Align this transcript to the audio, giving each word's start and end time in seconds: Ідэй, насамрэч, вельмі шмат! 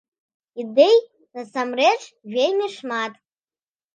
Ідэй, 0.61 0.95
насамрэч, 1.39 1.99
вельмі 2.37 2.67
шмат! 2.79 3.13